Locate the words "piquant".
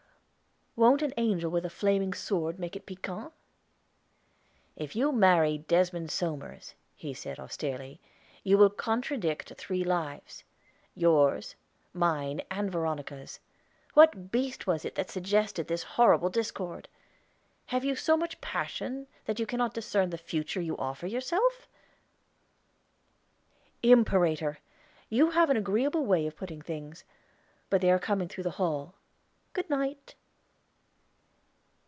2.85-3.33